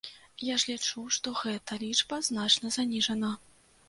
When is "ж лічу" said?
0.61-1.03